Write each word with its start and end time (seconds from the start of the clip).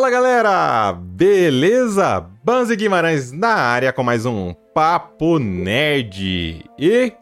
Fala 0.00 0.08
galera, 0.08 0.92
beleza? 0.94 2.24
Banzi 2.42 2.74
Guimarães 2.74 3.32
na 3.32 3.52
área 3.52 3.92
com 3.92 4.02
mais 4.02 4.24
um 4.24 4.54
Papo 4.74 5.38
Nerd. 5.38 6.64
E 6.78 7.12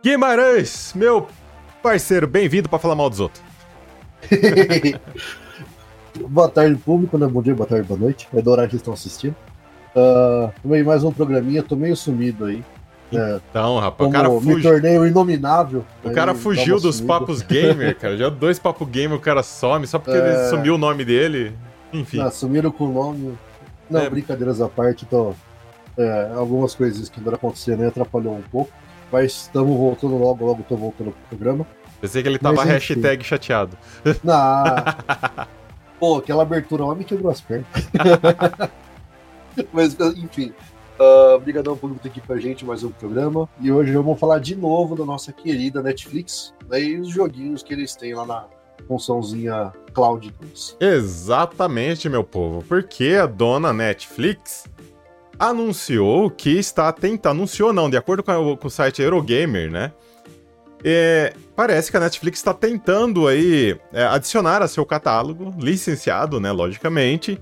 Guimarães, 0.00 0.92
meu 0.94 1.26
parceiro, 1.82 2.28
bem-vindo 2.28 2.68
para 2.68 2.78
falar 2.78 2.94
mal 2.94 3.10
dos 3.10 3.18
outros. 3.18 3.42
boa 6.28 6.48
tarde, 6.48 6.76
público, 6.76 7.18
né? 7.18 7.26
Bom 7.26 7.42
dia, 7.42 7.52
boa 7.52 7.68
tarde, 7.68 7.88
boa 7.88 7.98
noite. 7.98 8.28
É 8.32 8.40
do 8.40 8.48
horário 8.48 8.70
que 8.70 8.76
estão 8.76 8.94
assistindo. 8.94 9.34
Uh, 9.96 10.52
tomei 10.62 10.84
mais 10.84 11.02
um 11.02 11.10
programinha, 11.10 11.64
tô 11.64 11.74
meio 11.74 11.96
sumido 11.96 12.44
aí. 12.44 12.62
É, 13.12 13.40
então, 13.50 13.80
rapaz, 13.80 14.08
o 14.08 14.12
cara 14.12 14.30
fugiu. 14.30 14.56
Me 14.56 14.62
tornei 14.62 14.96
o 14.96 15.04
inominável. 15.04 15.84
O 16.04 16.12
cara 16.12 16.32
fugiu 16.32 16.78
dos 16.78 17.00
papos 17.00 17.42
gamer, 17.42 17.98
cara. 17.98 18.16
Já 18.16 18.28
dois 18.28 18.60
papos 18.60 18.88
gamer 18.88 19.18
o 19.18 19.20
cara 19.20 19.42
some, 19.42 19.84
só 19.84 19.98
porque 19.98 20.16
é... 20.16 20.20
ele 20.20 20.48
sumiu 20.48 20.76
o 20.76 20.78
nome 20.78 21.04
dele. 21.04 21.52
Enfim. 21.94 22.20
Ah, 22.20 22.30
sumiram 22.30 22.70
com 22.70 22.86
o 22.86 22.92
nome. 22.92 23.38
Não, 23.88 24.00
é... 24.00 24.10
brincadeiras 24.10 24.60
à 24.60 24.68
parte, 24.68 25.04
então. 25.04 25.34
É, 25.96 26.32
algumas 26.34 26.74
coisas 26.74 27.08
que 27.08 27.20
andaram 27.20 27.36
acontecendo 27.36 27.78
né, 27.78 27.86
atrapalhou 27.86 28.34
um 28.34 28.42
pouco. 28.42 28.72
Mas 29.12 29.42
estamos 29.42 29.76
voltando 29.76 30.18
logo, 30.18 30.44
logo 30.44 30.64
tô 30.68 30.76
voltando 30.76 31.12
pro 31.12 31.36
programa. 31.36 31.64
Pensei 32.00 32.20
que 32.20 32.28
ele 32.28 32.38
tava 32.38 32.56
mas, 32.56 32.66
hashtag 32.66 33.22
chateado. 33.22 33.78
Não. 34.24 34.64
Pô, 36.00 36.16
aquela 36.16 36.42
abertura 36.42 36.84
lá 36.84 36.94
me 36.96 37.04
quebrou 37.04 37.30
as 37.30 37.40
pernas. 37.40 37.66
mas, 39.72 39.96
enfim. 40.16 40.52
Uh, 40.98 41.34
obrigadão 41.36 41.76
por 41.76 41.92
ter 41.98 42.08
aqui 42.08 42.20
com 42.20 42.32
a 42.32 42.38
gente 42.38 42.64
mais 42.64 42.82
um 42.82 42.90
programa. 42.90 43.48
E 43.60 43.70
hoje 43.70 43.92
vamos 43.92 44.18
falar 44.18 44.40
de 44.40 44.56
novo 44.56 44.96
da 44.96 45.04
nossa 45.04 45.32
querida 45.32 45.80
Netflix 45.80 46.52
né, 46.68 46.80
e 46.80 46.98
os 46.98 47.08
joguinhos 47.08 47.62
que 47.62 47.72
eles 47.72 47.94
têm 47.94 48.14
lá 48.14 48.26
na 48.26 48.46
funçãozinha 48.86 49.72
Cloud 49.92 50.32
2. 50.40 50.76
Exatamente, 50.80 52.08
meu 52.08 52.24
povo, 52.24 52.62
porque 52.66 53.16
a 53.20 53.26
dona 53.26 53.72
Netflix 53.72 54.64
anunciou 55.38 56.30
que 56.30 56.50
está 56.50 56.92
tentando. 56.92 57.34
Anunciou, 57.34 57.72
não, 57.72 57.88
de 57.88 57.96
acordo 57.96 58.22
com, 58.22 58.30
a, 58.30 58.56
com 58.56 58.66
o 58.66 58.70
site 58.70 59.02
Eurogamer, 59.02 59.70
né? 59.70 59.92
É, 60.86 61.32
parece 61.56 61.90
que 61.90 61.96
a 61.96 62.00
Netflix 62.00 62.38
está 62.40 62.52
tentando 62.52 63.26
aí 63.26 63.78
é, 63.92 64.04
adicionar 64.04 64.60
a 64.60 64.68
seu 64.68 64.84
catálogo, 64.84 65.54
licenciado, 65.58 66.38
né? 66.38 66.52
Logicamente, 66.52 67.40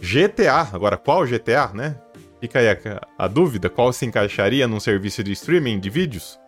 GTA. 0.00 0.68
Agora, 0.72 0.96
qual 0.96 1.24
GTA, 1.24 1.70
né? 1.72 1.96
Fica 2.40 2.58
aí 2.58 2.68
a, 2.68 2.76
a 3.16 3.28
dúvida: 3.28 3.68
qual 3.70 3.92
se 3.92 4.04
encaixaria 4.04 4.66
num 4.66 4.80
serviço 4.80 5.22
de 5.22 5.32
streaming 5.32 5.78
de 5.78 5.88
vídeos? 5.88 6.38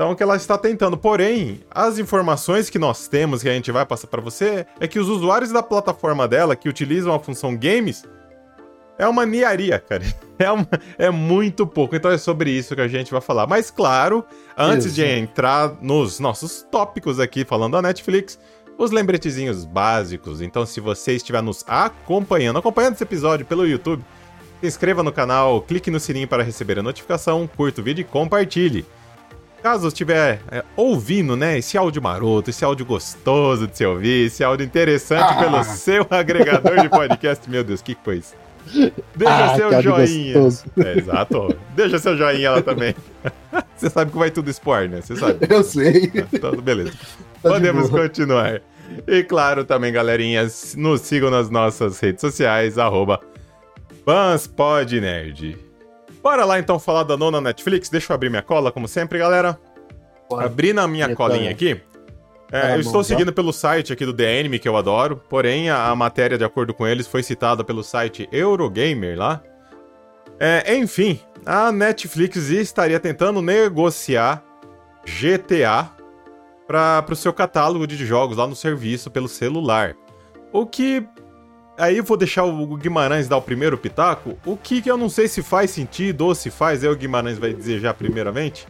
Então, 0.00 0.12
o 0.12 0.16
que 0.16 0.22
ela 0.22 0.34
está 0.34 0.56
tentando. 0.56 0.96
Porém, 0.96 1.60
as 1.70 1.98
informações 1.98 2.70
que 2.70 2.78
nós 2.78 3.06
temos, 3.06 3.42
que 3.42 3.50
a 3.50 3.52
gente 3.52 3.70
vai 3.70 3.84
passar 3.84 4.06
para 4.06 4.22
você, 4.22 4.64
é 4.80 4.88
que 4.88 4.98
os 4.98 5.10
usuários 5.10 5.52
da 5.52 5.62
plataforma 5.62 6.26
dela 6.26 6.56
que 6.56 6.70
utilizam 6.70 7.14
a 7.14 7.20
função 7.20 7.54
games 7.54 8.02
é 8.98 9.06
uma 9.06 9.26
niaria, 9.26 9.78
cara. 9.78 10.02
É, 10.40 10.50
uma, 10.50 10.66
é 10.96 11.10
muito 11.10 11.66
pouco. 11.66 11.94
Então 11.94 12.10
é 12.10 12.16
sobre 12.16 12.50
isso 12.50 12.74
que 12.74 12.80
a 12.80 12.88
gente 12.88 13.12
vai 13.12 13.20
falar. 13.20 13.46
Mas, 13.46 13.70
claro, 13.70 14.24
antes 14.56 14.86
isso. 14.86 14.94
de 14.94 15.04
entrar 15.04 15.76
nos 15.82 16.18
nossos 16.18 16.66
tópicos 16.72 17.20
aqui 17.20 17.44
falando 17.44 17.74
da 17.74 17.82
Netflix, 17.82 18.38
os 18.78 18.90
lembretezinhos 18.90 19.66
básicos. 19.66 20.40
Então, 20.40 20.64
se 20.64 20.80
você 20.80 21.12
estiver 21.12 21.42
nos 21.42 21.62
acompanhando, 21.68 22.58
acompanhando 22.58 22.94
esse 22.94 23.02
episódio 23.02 23.44
pelo 23.44 23.66
YouTube, 23.66 24.02
se 24.62 24.66
inscreva 24.66 25.02
no 25.02 25.12
canal, 25.12 25.60
clique 25.60 25.90
no 25.90 26.00
sininho 26.00 26.26
para 26.26 26.42
receber 26.42 26.78
a 26.78 26.82
notificação, 26.82 27.46
curta 27.46 27.82
o 27.82 27.84
vídeo 27.84 28.00
e 28.00 28.04
compartilhe. 28.04 28.86
Caso 29.62 29.88
estiver 29.88 30.40
é, 30.50 30.64
ouvindo, 30.74 31.36
né, 31.36 31.58
esse 31.58 31.76
áudio 31.76 32.02
maroto, 32.02 32.48
esse 32.48 32.64
áudio 32.64 32.86
gostoso 32.86 33.66
de 33.66 33.76
se 33.76 33.84
ouvir, 33.84 34.26
esse 34.26 34.42
áudio 34.42 34.64
interessante 34.64 35.34
ah. 35.34 35.34
pelo 35.34 35.62
seu 35.64 36.06
agregador 36.10 36.80
de 36.80 36.88
podcast, 36.88 37.48
meu 37.48 37.62
Deus, 37.62 37.82
que 37.82 37.96
foi 38.02 38.18
isso? 38.18 38.34
Deixa 39.16 39.44
ah, 39.44 39.56
seu 39.56 39.82
joinha. 39.82 40.34
É, 40.84 40.98
exato. 40.98 41.56
Deixa 41.74 41.98
seu 41.98 42.16
joinha 42.16 42.52
lá 42.52 42.62
também. 42.62 42.94
Você 43.76 43.90
sabe 43.90 44.12
que 44.12 44.18
vai 44.18 44.30
tudo 44.30 44.50
expor, 44.50 44.88
né? 44.88 45.00
Você 45.00 45.16
sabe. 45.16 45.46
Eu 45.48 45.62
sei. 45.62 46.10
Então, 46.32 46.52
beleza. 46.52 46.92
Tá 47.42 47.50
Podemos 47.50 47.88
continuar. 47.88 48.60
E 49.06 49.22
claro, 49.22 49.64
também, 49.64 49.92
galerinha, 49.92 50.46
nos 50.76 51.00
sigam 51.00 51.30
nas 51.30 51.48
nossas 51.48 51.98
redes 52.00 52.20
sociais, 52.20 52.78
arroba 52.78 53.20
BansPodNerd. 54.04 55.69
Bora 56.22 56.44
lá 56.44 56.58
então 56.58 56.78
falar 56.78 57.04
da 57.04 57.16
nona 57.16 57.40
Netflix. 57.40 57.88
Deixa 57.88 58.12
eu 58.12 58.14
abrir 58.14 58.30
minha 58.30 58.42
cola, 58.42 58.70
como 58.70 58.86
sempre, 58.86 59.18
galera. 59.18 59.58
Bora. 60.28 60.46
Abri 60.46 60.72
na 60.72 60.86
minha 60.86 61.14
colinha 61.14 61.50
aqui. 61.50 61.80
É, 62.52 62.74
eu 62.74 62.80
estou 62.80 63.04
seguindo 63.04 63.32
pelo 63.32 63.52
site 63.52 63.92
aqui 63.92 64.04
do 64.04 64.12
The 64.12 64.40
Anime, 64.40 64.58
que 64.58 64.68
eu 64.68 64.76
adoro, 64.76 65.22
porém 65.28 65.70
a, 65.70 65.88
a, 65.88 65.94
matéria, 65.94 66.36
de 66.36 66.44
acordo 66.44 66.74
com 66.74 66.84
eles, 66.86 67.06
foi 67.06 67.22
citada 67.22 67.62
pelo 67.62 67.82
site 67.84 68.28
Eurogamer 68.32 69.16
lá. 69.16 69.40
É, 70.38 70.74
enfim, 70.74 71.20
a 71.46 71.70
Netflix 71.70 72.48
estaria 72.48 72.98
tentando 72.98 73.40
negociar 73.40 74.42
GTA 75.04 75.90
para 76.66 77.04
o 77.08 77.16
seu 77.16 77.32
catálogo 77.32 77.86
de 77.86 77.96
jogos 78.04 78.36
lá 78.36 78.46
no 78.46 78.56
serviço 78.56 79.10
pelo 79.10 79.28
celular. 79.28 79.94
O 80.52 80.66
que 80.66 81.06
aí 81.80 81.96
eu 81.96 82.04
vou 82.04 82.16
deixar 82.16 82.44
o 82.44 82.76
Guimarães 82.76 83.26
dar 83.26 83.36
o 83.36 83.42
primeiro 83.42 83.78
pitaco. 83.78 84.38
O 84.44 84.56
que, 84.56 84.82
eu 84.86 84.96
não 84.96 85.08
sei 85.08 85.26
se 85.26 85.42
faz 85.42 85.70
sentido 85.70 86.26
ou 86.26 86.34
se 86.34 86.50
faz, 86.50 86.84
aí 86.84 86.90
o 86.90 86.96
Guimarães 86.96 87.38
vai 87.38 87.52
dizer 87.52 87.80
já 87.80 87.94
primeiramente. 87.94 88.68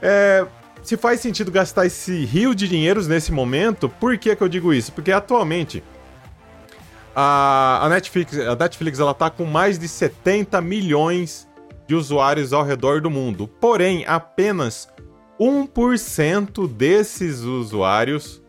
É, 0.00 0.46
se 0.82 0.96
faz 0.96 1.20
sentido 1.20 1.50
gastar 1.50 1.86
esse 1.86 2.24
rio 2.24 2.54
de 2.54 2.68
dinheiros 2.68 3.08
nesse 3.08 3.32
momento, 3.32 3.88
por 3.88 4.18
que, 4.18 4.34
que 4.34 4.42
eu 4.42 4.48
digo 4.48 4.74
isso? 4.74 4.92
Porque 4.92 5.12
atualmente 5.12 5.82
a, 7.14 7.80
a 7.84 7.88
Netflix, 7.88 8.38
a 8.38 8.56
Netflix 8.56 8.98
ela 8.98 9.14
tá 9.14 9.30
com 9.30 9.44
mais 9.44 9.78
de 9.78 9.88
70 9.88 10.60
milhões 10.60 11.48
de 11.86 11.94
usuários 11.94 12.52
ao 12.52 12.64
redor 12.64 13.00
do 13.00 13.10
mundo. 13.10 13.46
Porém, 13.46 14.04
apenas 14.06 14.88
1% 15.40 16.68
desses 16.68 17.40
usuários 17.40 18.41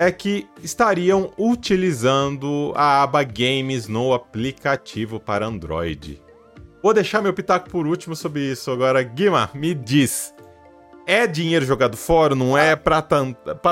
é 0.00 0.10
que 0.10 0.48
estariam 0.62 1.30
utilizando 1.36 2.72
a 2.74 3.02
aba 3.02 3.22
Games 3.22 3.86
no 3.86 4.14
aplicativo 4.14 5.20
para 5.20 5.44
Android. 5.44 6.22
Vou 6.82 6.94
deixar 6.94 7.20
meu 7.20 7.34
pitaco 7.34 7.68
por 7.68 7.86
último 7.86 8.16
sobre 8.16 8.50
isso. 8.50 8.70
Agora, 8.70 9.02
Guima, 9.02 9.50
me 9.52 9.74
diz. 9.74 10.34
É 11.06 11.26
dinheiro 11.26 11.66
jogado 11.66 11.98
fora? 11.98 12.34
Não 12.34 12.56
é? 12.56 12.74
Para 12.74 13.02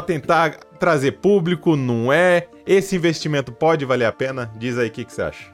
tentar 0.06 0.50
trazer 0.78 1.12
público? 1.12 1.74
Não 1.74 2.12
é? 2.12 2.46
Esse 2.66 2.94
investimento 2.94 3.50
pode 3.50 3.86
valer 3.86 4.04
a 4.04 4.12
pena? 4.12 4.52
Diz 4.58 4.76
aí 4.76 4.88
o 4.88 4.90
que, 4.90 5.06
que 5.06 5.12
você 5.14 5.22
acha. 5.22 5.50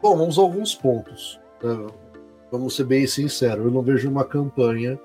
Bom, 0.00 0.16
vamos 0.16 0.38
a 0.38 0.42
alguns 0.42 0.76
pontos. 0.76 1.40
Vamos 2.52 2.76
ser 2.76 2.84
bem 2.84 3.04
sinceros. 3.04 3.64
Eu 3.64 3.72
não 3.72 3.82
vejo 3.82 4.08
uma 4.08 4.24
campanha 4.24 4.96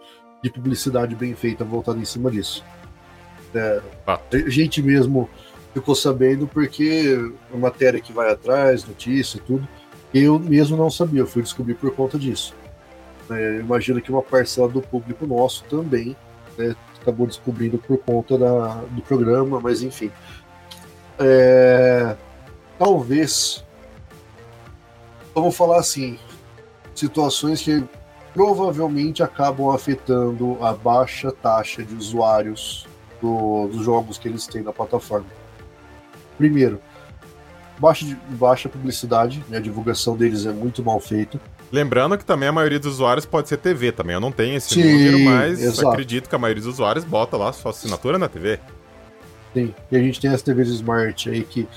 de 0.43 0.51
publicidade 0.51 1.15
bem 1.15 1.33
feita 1.33 1.65
voltada 1.65 1.97
em 1.97 2.05
cima 2.05 2.29
disso. 2.29 2.63
É, 3.53 3.81
a 4.07 4.49
gente 4.49 4.81
mesmo 4.81 5.29
ficou 5.73 5.93
sabendo 5.93 6.47
porque 6.47 7.17
a 7.53 7.57
matéria 7.57 7.99
que 7.99 8.13
vai 8.13 8.31
atrás, 8.31 8.85
notícia, 8.85 9.41
tudo, 9.45 9.67
eu 10.13 10.39
mesmo 10.39 10.77
não 10.77 10.89
sabia, 10.89 11.21
eu 11.21 11.27
fui 11.27 11.41
descobrir 11.41 11.75
por 11.75 11.91
conta 11.91 12.17
disso. 12.17 12.55
É, 13.29 13.59
imagino 13.59 14.01
que 14.01 14.11
uma 14.11 14.21
parcela 14.21 14.69
do 14.69 14.81
público 14.81 15.25
nosso 15.27 15.65
também 15.65 16.15
né, 16.57 16.75
acabou 17.01 17.27
descobrindo 17.27 17.77
por 17.77 17.97
conta 17.97 18.37
da, 18.37 18.83
do 18.91 19.01
programa, 19.01 19.59
mas 19.59 19.81
enfim. 19.81 20.11
É, 21.19 22.15
talvez, 22.79 23.65
vamos 25.33 25.55
falar 25.55 25.79
assim, 25.79 26.17
situações 26.93 27.61
que 27.61 27.83
provavelmente 28.33 29.23
acabam 29.23 29.71
afetando 29.71 30.57
a 30.61 30.73
baixa 30.73 31.31
taxa 31.31 31.83
de 31.83 31.95
usuários 31.95 32.85
do, 33.21 33.67
dos 33.67 33.83
jogos 33.83 34.17
que 34.17 34.27
eles 34.27 34.45
têm 34.47 34.61
na 34.61 34.73
plataforma. 34.73 35.27
Primeiro, 36.37 36.79
baixa, 37.79 38.05
baixa 38.29 38.69
publicidade, 38.69 39.43
né, 39.49 39.57
a 39.57 39.61
divulgação 39.61 40.15
deles 40.15 40.45
é 40.45 40.51
muito 40.51 40.83
mal 40.83 40.99
feita. 40.99 41.39
Lembrando 41.71 42.17
que 42.17 42.25
também 42.25 42.47
a 42.47 42.51
maioria 42.51 42.79
dos 42.79 42.93
usuários 42.93 43.25
pode 43.25 43.49
ser 43.49 43.57
TV 43.57 43.91
também. 43.91 44.13
Eu 44.13 44.19
não 44.19 44.31
tenho 44.31 44.55
esse 44.55 44.75
Sim, 44.75 44.83
número, 44.83 45.19
mas 45.19 45.61
exato. 45.61 45.89
acredito 45.89 46.29
que 46.29 46.35
a 46.35 46.37
maioria 46.39 46.63
dos 46.63 46.73
usuários 46.73 47.03
bota 47.03 47.35
lá 47.35 47.51
sua 47.51 47.71
assinatura 47.71 48.17
na 48.17 48.29
TV. 48.29 48.59
Sim, 49.53 49.73
e 49.91 49.95
a 49.95 49.99
gente 49.99 50.19
tem 50.19 50.29
as 50.29 50.41
TVs 50.41 50.69
Smart 50.69 51.29
aí 51.29 51.43
que. 51.43 51.67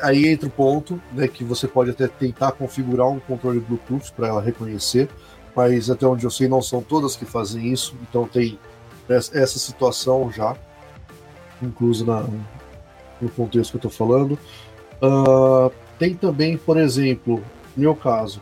Aí 0.00 0.28
entra 0.28 0.46
o 0.46 0.50
ponto, 0.50 1.00
né, 1.12 1.26
que 1.26 1.42
você 1.42 1.66
pode 1.66 1.90
até 1.90 2.06
tentar 2.06 2.52
configurar 2.52 3.08
um 3.08 3.18
controle 3.18 3.58
Bluetooth 3.58 4.12
para 4.12 4.28
ela 4.28 4.40
reconhecer, 4.40 5.08
mas 5.56 5.90
até 5.90 6.06
onde 6.06 6.24
eu 6.24 6.30
sei 6.30 6.46
não 6.46 6.62
são 6.62 6.80
todas 6.80 7.16
que 7.16 7.24
fazem 7.24 7.72
isso, 7.72 7.96
então 8.00 8.24
tem 8.24 8.60
essa 9.08 9.58
situação 9.58 10.30
já 10.30 10.56
incluso 11.62 12.04
na, 12.04 12.26
no 13.20 13.30
contexto 13.30 13.70
que 13.70 13.76
eu 13.76 13.88
estou 13.88 13.90
falando. 13.90 14.38
Uh, 15.02 15.72
tem 15.98 16.14
também, 16.14 16.56
por 16.56 16.76
exemplo, 16.76 17.42
no 17.76 17.82
meu 17.82 17.94
caso, 17.94 18.40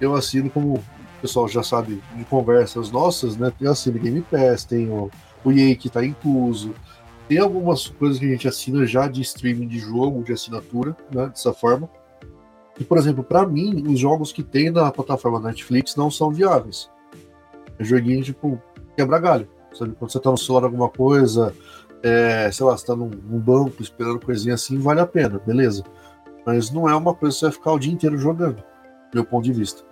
eu 0.00 0.14
assino 0.14 0.50
como 0.50 0.74
o 0.74 0.84
pessoal 1.20 1.48
já 1.48 1.62
sabe 1.62 2.02
de 2.16 2.24
conversas 2.24 2.90
nossas, 2.90 3.36
né? 3.36 3.52
Eu 3.60 3.72
assino 3.72 3.98
Game 3.98 4.22
Pass, 4.22 4.64
tenho 4.64 5.10
o 5.44 5.52
EA 5.52 5.74
que 5.74 5.88
está 5.88 6.04
incluso, 6.04 6.74
tem 7.28 7.38
algumas 7.38 7.88
coisas 7.88 8.18
que 8.18 8.26
a 8.26 8.28
gente 8.28 8.46
assina 8.48 8.84
já 8.84 9.08
de 9.08 9.22
streaming 9.22 9.66
de 9.66 9.78
jogo, 9.78 10.22
de 10.22 10.32
assinatura, 10.32 10.96
né, 11.10 11.28
dessa 11.28 11.52
forma. 11.52 11.88
E, 12.78 12.84
por 12.84 12.98
exemplo, 12.98 13.22
para 13.22 13.46
mim, 13.46 13.84
os 13.88 13.98
jogos 13.98 14.32
que 14.32 14.42
tem 14.42 14.70
na 14.70 14.90
plataforma 14.90 15.40
Netflix 15.40 15.96
não 15.96 16.10
são 16.10 16.30
viáveis. 16.30 16.90
É 17.78 17.84
joguinho 17.84 18.22
tipo 18.22 18.60
quebra 18.96 19.18
galho. 19.18 19.48
Sabe? 19.72 19.94
Quando 19.98 20.10
você 20.10 20.20
tá 20.20 20.30
no 20.30 20.36
celular 20.36 20.64
alguma 20.64 20.88
coisa, 20.88 21.54
é, 22.02 22.50
sei 22.50 22.66
lá, 22.66 22.76
você 22.76 22.86
tá 22.86 22.96
num, 22.96 23.08
num, 23.08 23.38
banco 23.38 23.80
esperando 23.80 24.24
coisinha 24.24 24.54
assim, 24.54 24.78
vale 24.78 25.00
a 25.00 25.06
pena, 25.06 25.40
beleza. 25.44 25.84
Mas 26.44 26.70
não 26.70 26.88
é 26.88 26.94
uma 26.94 27.14
coisa 27.14 27.34
que 27.34 27.40
você 27.40 27.46
vai 27.46 27.52
ficar 27.52 27.72
o 27.72 27.78
dia 27.78 27.92
inteiro 27.92 28.18
jogando, 28.18 28.62
meu 29.14 29.24
ponto 29.24 29.44
de 29.44 29.52
vista. 29.52 29.82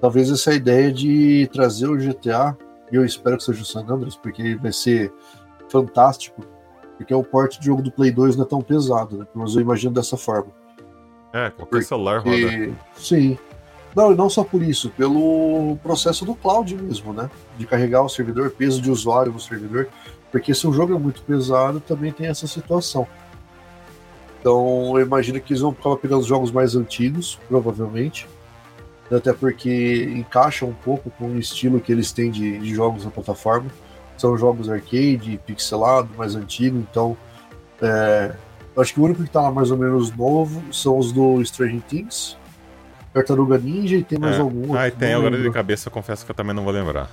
Talvez 0.00 0.30
essa 0.30 0.54
ideia 0.54 0.92
de 0.92 1.48
trazer 1.52 1.86
o 1.86 1.96
GTA, 1.96 2.56
e 2.90 2.96
eu 2.96 3.04
espero 3.04 3.36
que 3.36 3.44
seja 3.44 3.62
o 3.62 3.64
San 3.64 3.84
Andreas, 3.86 4.16
porque 4.16 4.56
vai 4.56 4.72
ser 4.72 5.12
fantástico, 5.68 6.42
porque 6.96 7.12
o 7.12 7.22
porte 7.22 7.60
de 7.60 7.66
jogo 7.66 7.82
do 7.82 7.92
Play 7.92 8.10
2 8.10 8.36
não 8.36 8.44
é 8.44 8.48
tão 8.48 8.62
pesado, 8.62 9.18
né? 9.18 9.26
Mas 9.34 9.54
eu 9.54 9.60
imagino 9.60 9.92
dessa 9.92 10.16
forma. 10.16 10.50
É, 11.32 11.50
qualquer 11.50 11.66
porque... 11.66 11.84
celular 11.84 12.20
roda. 12.20 12.74
Sim. 12.96 13.38
Não, 13.94 14.12
e 14.12 14.14
não 14.14 14.30
só 14.30 14.44
por 14.44 14.62
isso, 14.62 14.90
pelo 14.90 15.76
processo 15.82 16.24
do 16.24 16.34
cloud 16.34 16.74
mesmo, 16.76 17.12
né? 17.12 17.30
De 17.56 17.66
carregar 17.66 18.02
o 18.02 18.08
servidor, 18.08 18.50
peso 18.50 18.80
de 18.80 18.90
usuário 18.90 19.32
no 19.32 19.40
servidor. 19.40 19.88
Porque 20.30 20.54
se 20.54 20.66
o 20.66 20.72
jogo 20.72 20.94
é 20.94 20.98
muito 20.98 21.22
pesado, 21.22 21.80
também 21.80 22.12
tem 22.12 22.26
essa 22.26 22.46
situação. 22.46 23.06
Então 24.40 24.98
eu 24.98 25.04
imagino 25.04 25.40
que 25.40 25.52
eles 25.52 25.62
vão 25.62 25.70
acabar 25.70 25.96
pegando 25.96 26.20
os 26.20 26.26
jogos 26.26 26.50
mais 26.50 26.74
antigos, 26.74 27.38
provavelmente. 27.48 28.28
Até 29.10 29.32
porque 29.32 30.04
encaixa 30.16 30.66
um 30.66 30.74
pouco 30.74 31.10
com 31.10 31.28
o 31.28 31.38
estilo 31.38 31.80
que 31.80 31.90
eles 31.90 32.12
têm 32.12 32.30
de, 32.30 32.58
de 32.58 32.74
jogos 32.74 33.04
na 33.04 33.10
plataforma. 33.10 33.70
São 34.18 34.36
jogos 34.36 34.68
arcade, 34.68 35.40
pixelado, 35.46 36.10
mais 36.16 36.34
antigo, 36.34 36.76
então 36.78 37.16
é, 37.80 38.34
acho 38.76 38.94
que 38.94 39.00
o 39.00 39.04
único 39.04 39.22
que 39.22 39.30
tá 39.30 39.40
lá 39.40 39.50
mais 39.50 39.70
ou 39.70 39.78
menos 39.78 40.14
novo 40.14 40.62
são 40.72 40.98
os 40.98 41.12
do 41.12 41.44
Stranger 41.44 41.80
Things, 41.82 42.36
Tartaruga 43.12 43.58
Ninja 43.58 43.96
e 43.96 44.04
tem 44.04 44.18
mais 44.18 44.36
é. 44.36 44.40
algum. 44.40 44.74
Ah, 44.74 44.90
tem 44.90 45.14
agora 45.14 45.40
de 45.40 45.50
cabeça, 45.50 45.88
confesso 45.90 46.24
que 46.24 46.30
eu 46.30 46.34
também 46.34 46.54
não 46.54 46.64
vou 46.64 46.72
lembrar. 46.72 47.10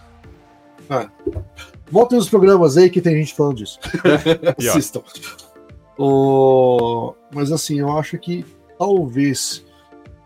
Ah. 0.89 1.07
Voltem 1.89 2.17
os 2.17 2.29
programas 2.29 2.77
aí 2.77 2.89
que 2.89 3.01
tem 3.01 3.17
gente 3.17 3.33
falando 3.33 3.57
disso. 3.57 3.79
Assistam. 4.57 5.01
O... 5.97 7.13
Mas 7.33 7.51
assim, 7.51 7.79
eu 7.79 7.97
acho 7.97 8.17
que 8.17 8.45
talvez 8.77 9.65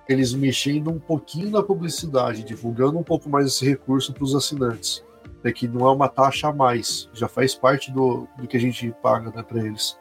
eles 0.07 0.33
mexendo 0.33 0.89
um 0.89 0.99
pouquinho 0.99 1.51
na 1.51 1.61
publicidade, 1.61 2.43
divulgando 2.43 2.97
um 2.97 3.03
pouco 3.03 3.29
mais 3.29 3.45
esse 3.47 3.65
recurso 3.65 4.13
para 4.13 4.23
os 4.23 4.35
assinantes. 4.35 5.03
É 5.43 5.51
que 5.51 5.67
não 5.67 5.87
é 5.87 5.91
uma 5.91 6.09
taxa 6.09 6.49
a 6.49 6.53
mais, 6.53 7.09
já 7.13 7.27
faz 7.27 7.55
parte 7.55 7.91
do, 7.91 8.27
do 8.37 8.47
que 8.47 8.57
a 8.57 8.59
gente 8.59 8.93
paga 9.01 9.31
né, 9.31 9.43
para 9.43 9.65
eles. 9.65 9.97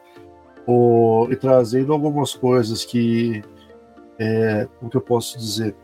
O... 0.65 1.27
E 1.29 1.35
trazendo 1.35 1.93
algumas 1.93 2.33
coisas 2.33 2.83
que 2.83 3.41
é, 4.17 4.67
como 4.77 4.91
que 4.91 4.97
eu 4.97 5.01
posso 5.01 5.37
dizer, 5.37 5.75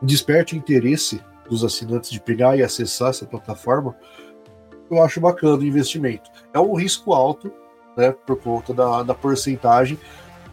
desperte 0.00 0.54
o 0.54 0.58
interesse 0.58 1.20
dos 1.48 1.64
assinantes 1.64 2.10
de 2.10 2.20
pegar 2.20 2.56
e 2.56 2.62
acessar 2.62 3.10
essa 3.10 3.26
plataforma, 3.26 3.96
eu 4.90 5.02
acho 5.02 5.20
bacana 5.20 5.56
o 5.56 5.64
investimento. 5.64 6.30
É 6.52 6.58
um 6.58 6.74
risco 6.74 7.12
alto, 7.12 7.52
né, 7.96 8.14
por 8.26 8.36
conta 8.36 8.72
da, 8.72 9.02
da 9.02 9.14
porcentagem, 9.14 9.98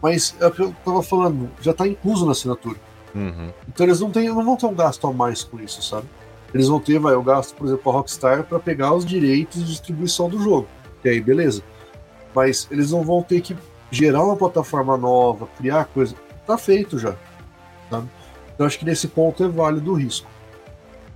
mas 0.02 0.36
é 0.40 0.46
o 0.46 0.50
que 0.50 0.62
eu 0.62 0.70
estava 0.70 1.02
falando, 1.02 1.50
já 1.60 1.70
está 1.70 1.86
incluso 1.86 2.24
na 2.24 2.32
assinatura. 2.32 2.78
Uhum. 3.14 3.50
Então 3.68 3.86
eles 3.86 4.00
não, 4.00 4.10
têm, 4.10 4.28
não 4.28 4.44
vão 4.44 4.56
ter 4.56 4.66
um 4.66 4.74
gasto 4.74 5.06
a 5.06 5.12
mais 5.12 5.42
com 5.42 5.58
isso, 5.60 5.82
sabe? 5.82 6.06
Eles 6.52 6.68
vão 6.68 6.78
ter, 6.78 6.98
vai, 6.98 7.14
o 7.14 7.22
gasto, 7.22 7.54
por 7.54 7.66
exemplo, 7.66 7.90
a 7.90 7.94
Rockstar 7.94 8.44
para 8.44 8.58
pegar 8.58 8.94
os 8.94 9.04
direitos 9.04 9.60
de 9.60 9.70
distribuição 9.70 10.28
do 10.28 10.38
jogo. 10.38 10.68
Que 11.02 11.08
aí, 11.08 11.20
beleza. 11.20 11.62
Mas 12.34 12.68
eles 12.70 12.90
não 12.90 13.02
vão 13.02 13.22
ter 13.22 13.40
que 13.40 13.56
gerar 13.90 14.22
uma 14.22 14.36
plataforma 14.36 14.96
nova, 14.96 15.48
criar 15.58 15.86
coisa 15.86 16.14
tá 16.46 16.56
feito 16.56 16.98
já. 16.98 17.14
Sabe? 17.90 18.08
Então 18.54 18.66
acho 18.66 18.78
que 18.78 18.84
nesse 18.84 19.08
ponto 19.08 19.44
é 19.44 19.48
válido 19.48 19.92
o 19.92 19.94
risco. 19.94 20.28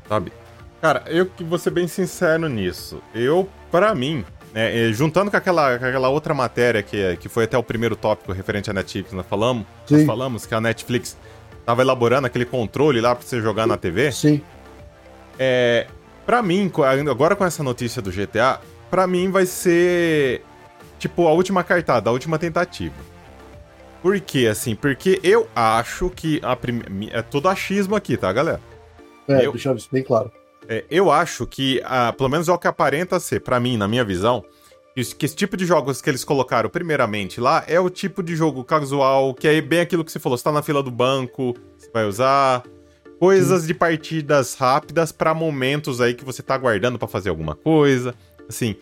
Sabe? 0.08 0.32
Cara, 0.80 1.04
eu 1.06 1.26
que 1.26 1.44
vou 1.44 1.58
ser 1.58 1.70
bem 1.70 1.86
sincero 1.86 2.48
nisso. 2.48 3.02
Eu, 3.14 3.48
para 3.70 3.94
mim, 3.94 4.24
né, 4.52 4.88
é, 4.88 4.92
juntando 4.92 5.30
com 5.30 5.36
aquela, 5.36 5.78
com 5.78 5.84
aquela 5.84 6.08
outra 6.08 6.32
matéria 6.32 6.82
que, 6.82 7.16
que 7.18 7.28
foi 7.28 7.44
até 7.44 7.56
o 7.58 7.62
primeiro 7.62 7.94
tópico 7.94 8.32
referente 8.32 8.70
à 8.70 8.72
Netflix, 8.72 9.12
nós 9.12 9.26
falamos, 9.26 9.66
nós 9.90 10.04
falamos 10.04 10.46
que 10.46 10.54
a 10.54 10.60
Netflix 10.60 11.18
tava 11.66 11.82
elaborando 11.82 12.26
aquele 12.26 12.46
controle 12.46 13.00
lá 13.00 13.14
para 13.14 13.26
você 13.26 13.40
jogar 13.40 13.66
na 13.66 13.76
TV. 13.76 14.10
Sim. 14.10 14.40
É, 15.38 15.86
para 16.24 16.42
mim, 16.42 16.70
agora 17.10 17.36
com 17.36 17.44
essa 17.44 17.62
notícia 17.62 18.00
do 18.00 18.10
GTA, 18.10 18.60
para 18.90 19.06
mim 19.06 19.30
vai 19.30 19.46
ser 19.46 20.42
tipo 20.98 21.26
a 21.28 21.32
última 21.32 21.62
cartada, 21.62 22.08
a 22.08 22.12
última 22.12 22.38
tentativa. 22.38 22.94
Por 24.02 24.18
quê, 24.20 24.46
assim? 24.50 24.74
Porque 24.74 25.20
eu 25.22 25.46
acho 25.54 26.08
que 26.08 26.40
a 26.42 26.56
prim... 26.56 26.82
é 27.12 27.20
todo 27.20 27.48
achismo 27.48 27.94
aqui, 27.94 28.16
tá, 28.16 28.32
galera? 28.32 28.60
É, 29.28 29.44
eu... 29.44 29.52
deixa 29.52 29.72
isso 29.74 29.88
bem 29.92 30.02
claro. 30.02 30.32
É, 30.70 30.84
eu 30.88 31.11
acho 31.11 31.49
que, 31.49 31.82
ah, 31.84 32.12
pelo 32.17 32.28
menos 32.28 32.49
é 32.49 32.52
o 32.52 32.58
que 32.58 32.69
aparenta 32.69 33.19
ser, 33.19 33.40
para 33.40 33.58
mim, 33.58 33.76
na 33.76 33.88
minha 33.88 34.05
visão, 34.05 34.44
que 35.19 35.26
esse 35.26 35.34
tipo 35.34 35.56
de 35.56 35.67
jogos 35.67 36.00
que 36.00 36.08
eles 36.08 36.22
colocaram 36.22 36.70
primeiramente 36.70 37.40
lá 37.40 37.64
é 37.67 37.81
o 37.81 37.90
tipo 37.90 38.22
de 38.22 38.37
jogo 38.37 38.62
casual, 38.62 39.34
que 39.34 39.49
é 39.49 39.61
bem 39.61 39.81
aquilo 39.81 40.05
que 40.05 40.12
você 40.12 40.20
falou, 40.20 40.38
você 40.38 40.44
tá 40.44 40.52
na 40.52 40.62
fila 40.62 40.81
do 40.81 40.90
banco, 40.90 41.56
você 41.76 41.90
vai 41.93 42.05
usar 42.05 42.62
coisas 43.19 43.62
Sim. 43.62 43.67
de 43.67 43.75
partidas 43.75 44.55
rápidas 44.55 45.11
para 45.11 45.34
momentos 45.34 46.00
aí 46.00 46.14
que 46.14 46.25
você 46.25 46.43
tá 46.43 46.55
aguardando 46.55 46.99
para 46.99 47.08
fazer 47.08 47.31
alguma 47.31 47.56
coisa. 47.56 48.14
Assim, 48.49 48.76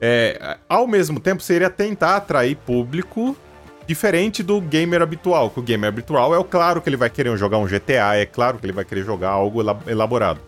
é, 0.00 0.58
ao 0.68 0.88
mesmo 0.88 1.20
tempo 1.20 1.40
seria 1.40 1.70
tentar 1.70 2.16
atrair 2.16 2.56
público 2.56 3.36
Diferente 3.88 4.42
do 4.42 4.60
gamer 4.60 5.00
habitual, 5.00 5.48
que 5.48 5.60
o 5.60 5.62
gamer 5.62 5.88
habitual 5.88 6.34
é 6.34 6.38
o 6.38 6.44
claro 6.44 6.82
que 6.82 6.90
ele 6.90 6.96
vai 6.98 7.08
querer 7.08 7.34
jogar 7.38 7.56
um 7.56 7.64
GTA, 7.64 8.16
é 8.16 8.26
claro 8.26 8.58
que 8.58 8.66
ele 8.66 8.72
vai 8.74 8.84
querer 8.84 9.02
jogar 9.02 9.30
algo 9.30 9.62
elaborado. 9.86 10.38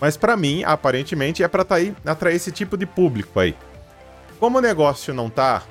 Mas 0.00 0.16
para 0.16 0.36
mim, 0.36 0.62
aparentemente, 0.64 1.42
é 1.42 1.48
para 1.48 1.62
atrair, 1.62 1.94
atrair 2.04 2.36
esse 2.36 2.50
tipo 2.50 2.76
de 2.76 2.86
público 2.86 3.38
aí. 3.38 3.54
Como 4.38 4.58
o 4.58 4.60
negócio 4.60 5.12
não 5.12 5.28
tá 5.28 5.62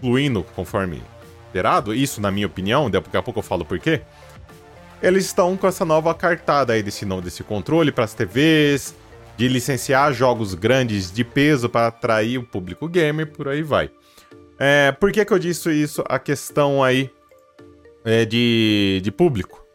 fluindo 0.00 0.44
conforme 0.54 1.02
esperado, 1.46 1.94
isso 1.94 2.20
na 2.20 2.30
minha 2.30 2.46
opinião, 2.46 2.88
daqui 2.88 3.16
a 3.16 3.22
pouco 3.22 3.40
eu 3.40 3.42
falo 3.42 3.64
por 3.64 3.78
quê. 3.78 4.02
Eles 5.02 5.26
estão 5.26 5.56
com 5.56 5.66
essa 5.66 5.84
nova 5.84 6.14
cartada 6.14 6.72
aí 6.72 6.82
desse, 6.82 7.04
desse 7.22 7.42
controle 7.42 7.90
para 7.90 8.04
as 8.04 8.14
TVs, 8.14 8.94
de 9.36 9.48
licenciar 9.48 10.12
jogos 10.12 10.54
grandes 10.54 11.12
de 11.12 11.24
peso 11.24 11.68
para 11.68 11.88
atrair 11.88 12.38
o 12.38 12.42
público 12.42 12.88
gamer, 12.88 13.26
por 13.26 13.48
aí 13.48 13.62
vai. 13.62 13.90
É, 14.58 14.92
por 14.92 15.12
que, 15.12 15.24
que 15.24 15.32
eu 15.32 15.38
disse 15.38 15.70
isso? 15.70 16.02
A 16.08 16.18
questão 16.18 16.82
aí 16.82 17.10
é, 18.04 18.24
de, 18.24 19.00
de 19.02 19.10
público. 19.10 19.65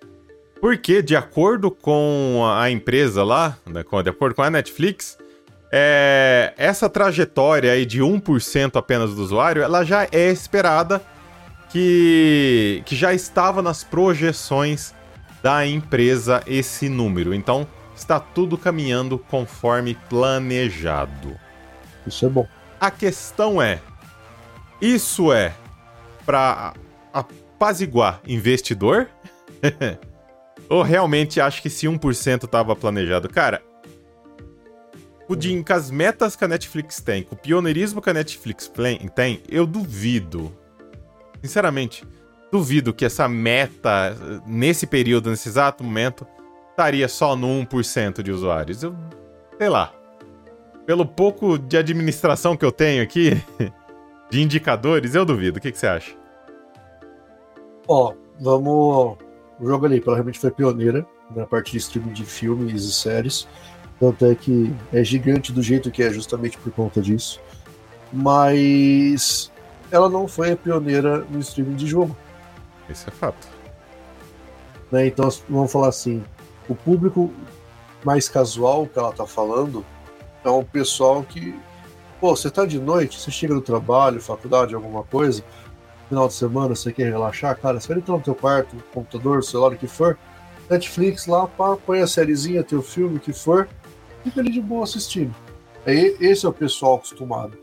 Porque, 0.61 1.01
de 1.01 1.15
acordo 1.15 1.71
com 1.71 2.43
a 2.55 2.69
empresa 2.69 3.23
lá, 3.23 3.57
né, 3.65 3.83
de 4.03 4.09
acordo 4.09 4.35
com 4.35 4.43
a 4.43 4.49
Netflix, 4.51 5.17
é, 5.71 6.53
essa 6.55 6.87
trajetória 6.87 7.71
aí 7.71 7.83
de 7.83 7.99
1% 7.99 8.75
apenas 8.75 9.15
do 9.15 9.23
usuário, 9.23 9.63
ela 9.63 9.83
já 9.83 10.07
é 10.11 10.29
esperada 10.29 11.01
que, 11.71 12.83
que 12.85 12.95
já 12.95 13.11
estava 13.11 13.63
nas 13.63 13.83
projeções 13.83 14.93
da 15.41 15.65
empresa 15.65 16.43
esse 16.45 16.87
número. 16.87 17.33
Então, 17.33 17.65
está 17.95 18.19
tudo 18.19 18.55
caminhando 18.55 19.17
conforme 19.17 19.97
planejado. 20.09 21.39
Isso 22.05 22.23
é 22.23 22.29
bom. 22.29 22.47
A 22.79 22.91
questão 22.91 23.59
é, 23.59 23.79
isso 24.79 25.33
é 25.33 25.55
para 26.23 26.73
apaziguar 27.11 28.21
investidor? 28.27 29.07
Ou 30.71 30.83
realmente 30.83 31.41
acho 31.41 31.61
que 31.61 31.69
se 31.69 31.85
1% 31.85 32.45
estava 32.45 32.73
planejado? 32.73 33.27
Cara, 33.27 33.61
o 35.27 35.35
de, 35.35 35.61
com 35.61 35.73
as 35.73 35.91
metas 35.91 36.33
que 36.33 36.45
a 36.45 36.47
Netflix 36.47 37.01
tem, 37.01 37.23
com 37.23 37.35
o 37.35 37.37
pioneirismo 37.37 38.01
que 38.01 38.09
a 38.09 38.13
Netflix 38.13 38.71
tem, 39.13 39.43
eu 39.49 39.67
duvido. 39.67 40.55
Sinceramente, 41.43 42.05
duvido 42.49 42.93
que 42.93 43.03
essa 43.03 43.27
meta, 43.27 44.15
nesse 44.47 44.87
período, 44.87 45.29
nesse 45.29 45.49
exato 45.49 45.83
momento, 45.83 46.25
estaria 46.69 47.09
só 47.09 47.35
no 47.35 47.47
1% 47.47 48.23
de 48.23 48.31
usuários. 48.31 48.81
Eu, 48.81 48.95
sei 49.57 49.67
lá. 49.67 49.93
Pelo 50.85 51.05
pouco 51.05 51.57
de 51.57 51.75
administração 51.75 52.55
que 52.55 52.63
eu 52.63 52.71
tenho 52.71 53.03
aqui, 53.03 53.31
de 54.31 54.41
indicadores, 54.41 55.15
eu 55.15 55.25
duvido. 55.25 55.59
O 55.59 55.61
que, 55.61 55.69
que 55.69 55.77
você 55.77 55.87
acha? 55.87 56.15
Ó, 57.89 58.13
vamos. 58.39 59.30
O 59.61 59.67
jogo 59.67 59.85
ali 59.85 60.01
provavelmente 60.01 60.39
foi 60.39 60.49
pioneira 60.49 61.05
na 61.35 61.45
parte 61.45 61.73
de 61.73 61.77
streaming 61.77 62.13
de 62.13 62.25
filmes 62.25 62.83
e 62.83 62.91
séries. 62.91 63.47
Tanto 63.99 64.25
é 64.25 64.33
que 64.33 64.73
é 64.91 65.03
gigante 65.03 65.53
do 65.53 65.61
jeito 65.61 65.91
que 65.91 66.01
é, 66.01 66.11
justamente 66.11 66.57
por 66.57 66.71
conta 66.71 66.99
disso. 66.99 67.39
Mas 68.11 69.51
ela 69.91 70.09
não 70.09 70.27
foi 70.27 70.53
a 70.53 70.57
pioneira 70.57 71.19
no 71.29 71.37
streaming 71.39 71.75
de 71.75 71.85
jogo. 71.85 72.17
Esse 72.89 73.07
é 73.07 73.11
fato. 73.11 73.47
Né? 74.91 75.05
Então 75.05 75.29
vamos 75.47 75.71
falar 75.71 75.89
assim: 75.89 76.23
o 76.67 76.73
público 76.73 77.31
mais 78.03 78.27
casual 78.27 78.87
que 78.87 78.97
ela 78.97 79.13
tá 79.13 79.27
falando 79.27 79.85
é 80.43 80.49
um 80.49 80.63
pessoal 80.63 81.21
que 81.21 81.53
Pô, 82.21 82.35
você 82.35 82.51
tá 82.51 82.67
de 82.67 82.77
noite, 82.77 83.19
você 83.19 83.31
chega 83.31 83.55
do 83.55 83.61
trabalho, 83.61 84.21
faculdade, 84.21 84.75
alguma 84.75 85.01
coisa, 85.01 85.43
final 86.11 86.27
de 86.27 86.33
semana, 86.33 86.75
você 86.75 86.91
quer 86.91 87.05
relaxar, 87.05 87.57
cara, 87.57 87.79
você 87.79 87.87
vai 87.87 87.97
entrar 87.99 88.15
no 88.15 88.21
teu 88.21 88.35
quarto, 88.35 88.75
computador, 88.93 89.41
celular, 89.45 89.71
o 89.71 89.77
que 89.77 89.87
for, 89.87 90.19
Netflix 90.69 91.25
lá, 91.25 91.47
pá, 91.47 91.77
põe 91.77 92.01
a 92.01 92.07
sériezinha, 92.07 92.65
teu 92.65 92.81
filme, 92.81 93.15
o 93.15 93.19
que 93.19 93.31
for, 93.31 93.69
fica 94.21 94.41
ali 94.41 94.51
de 94.51 94.59
boa 94.59 94.83
assistindo. 94.83 95.33
É, 95.85 95.93
esse 95.93 96.45
é 96.45 96.49
o 96.49 96.53
pessoal 96.53 96.95
acostumado. 96.95 97.57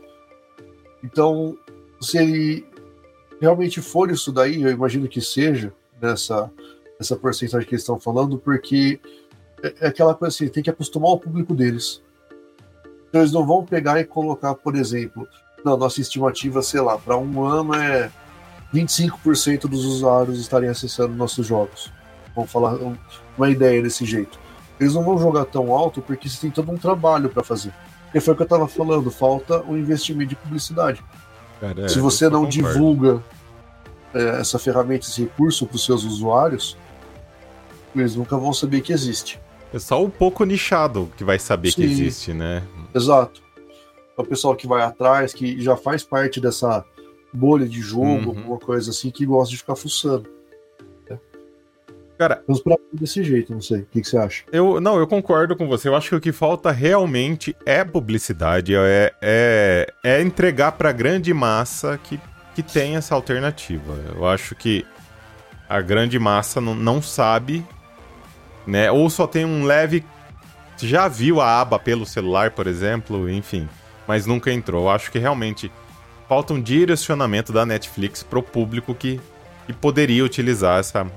Então, 1.03 1.55
se 2.01 2.17
ele 2.17 2.65
realmente 3.39 3.81
for 3.81 4.09
isso 4.09 4.31
daí, 4.31 4.59
eu 4.63 4.71
imagino 4.71 5.07
que 5.07 5.21
seja 5.21 5.71
nessa, 6.01 6.51
nessa 6.99 7.15
porcentagem 7.15 7.67
que 7.67 7.75
eles 7.75 7.83
estão 7.83 7.99
falando, 7.99 8.39
porque 8.39 8.99
é, 9.61 9.75
é 9.81 9.87
aquela 9.89 10.15
coisa 10.15 10.33
assim, 10.33 10.49
tem 10.49 10.63
que 10.63 10.71
acostumar 10.71 11.11
o 11.11 11.19
público 11.19 11.53
deles. 11.53 12.01
Então 13.09 13.21
eles 13.21 13.31
não 13.31 13.45
vão 13.45 13.63
pegar 13.63 13.99
e 13.99 14.05
colocar, 14.05 14.55
por 14.55 14.75
exemplo, 14.75 15.27
não, 15.63 15.77
nossa 15.77 16.01
estimativa, 16.01 16.63
sei 16.63 16.81
lá, 16.81 16.97
para 16.97 17.15
um 17.15 17.45
ano 17.45 17.75
é 17.75 18.11
25% 18.73 19.61
dos 19.61 19.85
usuários 19.85 20.39
estarem 20.39 20.69
acessando 20.69 21.13
nossos 21.13 21.45
jogos. 21.45 21.91
Vamos 22.35 22.51
falar 22.51 22.77
uma 23.37 23.49
ideia 23.49 23.81
desse 23.81 24.05
jeito. 24.05 24.39
Eles 24.79 24.93
não 24.93 25.03
vão 25.03 25.17
jogar 25.17 25.45
tão 25.45 25.73
alto 25.73 26.01
porque 26.01 26.29
você 26.29 26.39
tem 26.39 26.51
todo 26.51 26.71
um 26.71 26.77
trabalho 26.77 27.29
para 27.29 27.43
fazer. 27.43 27.73
E 28.13 28.19
foi 28.19 28.33
o 28.33 28.37
que 28.37 28.43
eu 28.43 28.45
estava 28.45 28.67
falando, 28.67 29.11
falta 29.11 29.61
o 29.63 29.77
investimento 29.77 30.29
de 30.29 30.35
publicidade. 30.35 31.03
Cara, 31.59 31.89
Se 31.89 31.99
você 31.99 32.29
não 32.29 32.47
divulga 32.47 33.23
é, 34.13 34.39
essa 34.39 34.57
ferramenta, 34.57 35.05
esse 35.05 35.21
recurso 35.21 35.65
para 35.65 35.75
os 35.75 35.85
seus 35.85 36.03
usuários, 36.03 36.77
eles 37.95 38.15
nunca 38.15 38.37
vão 38.37 38.53
saber 38.53 38.81
que 38.81 38.93
existe. 38.93 39.39
É 39.73 39.77
só 39.77 40.03
um 40.03 40.09
pouco 40.09 40.43
nichado 40.45 41.11
que 41.17 41.23
vai 41.23 41.37
saber 41.37 41.71
Sim, 41.71 41.75
que 41.75 41.83
existe, 41.83 42.33
né? 42.33 42.63
Exato. 42.93 43.41
É 44.17 44.21
o 44.21 44.25
pessoal 44.25 44.55
que 44.55 44.65
vai 44.65 44.81
atrás, 44.81 45.33
que 45.33 45.61
já 45.61 45.75
faz 45.75 46.03
parte 46.03 46.39
dessa 46.41 46.83
bolha 47.33 47.67
de 47.67 47.81
jogo, 47.81 48.05
uhum. 48.05 48.29
alguma 48.29 48.57
coisa 48.57 48.91
assim, 48.91 49.11
que 49.11 49.25
gosta 49.25 49.51
de 49.51 49.57
ficar 49.57 49.75
fuçando. 49.75 50.29
Cara, 52.19 52.43
vamos 52.45 52.61
pra 52.61 52.75
desse 52.91 53.23
jeito, 53.23 53.53
não 53.53 53.61
sei. 53.61 53.79
O 53.79 53.85
que, 53.85 54.01
que, 54.01 54.07
você 54.09 54.17
acha? 54.17 54.43
Eu 54.51 54.81
não, 54.81 54.99
eu 54.99 55.07
concordo 55.07 55.55
com 55.55 55.69
você. 55.69 55.87
Eu 55.87 55.95
acho 55.95 56.09
que 56.09 56.15
o 56.15 56.19
que 56.19 56.33
falta 56.33 56.69
realmente 56.69 57.55
é 57.65 57.81
publicidade, 57.85 58.75
é, 58.75 59.13
é, 59.21 59.93
é 60.03 60.21
entregar 60.21 60.73
para 60.73 60.91
grande 60.91 61.33
massa 61.33 61.97
que, 61.97 62.19
que 62.53 62.61
tem 62.61 62.97
essa 62.97 63.15
alternativa. 63.15 63.97
Eu 64.13 64.27
acho 64.27 64.53
que 64.53 64.85
a 65.69 65.79
grande 65.79 66.19
massa 66.19 66.59
não, 66.59 66.75
não 66.75 67.01
sabe, 67.01 67.65
né? 68.67 68.91
Ou 68.91 69.09
só 69.09 69.25
tem 69.25 69.45
um 69.45 69.63
leve 69.63 70.03
já 70.77 71.07
viu 71.07 71.39
a 71.39 71.61
aba 71.61 71.79
pelo 71.79 72.05
celular, 72.05 72.51
por 72.51 72.67
exemplo, 72.67 73.29
enfim, 73.29 73.67
mas 74.05 74.25
nunca 74.25 74.51
entrou. 74.51 74.83
Eu 74.83 74.89
acho 74.89 75.09
que 75.09 75.19
realmente 75.19 75.71
falta 76.29 76.53
um 76.53 76.61
direcionamento 76.61 77.51
da 77.51 77.65
Netflix 77.65 78.21
pro 78.21 78.43
público 78.43 78.93
que, 78.93 79.19
que 79.65 79.73
poderia 79.73 80.23
utilizar 80.23 80.79
essa 80.79 81.11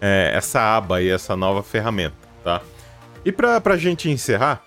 é, 0.00 0.32
essa 0.34 0.60
aba 0.76 1.00
e 1.00 1.08
essa 1.08 1.36
nova 1.36 1.62
ferramenta, 1.62 2.16
tá? 2.42 2.60
E 3.24 3.30
pra, 3.30 3.60
pra 3.60 3.76
gente 3.76 4.10
encerrar, 4.10 4.62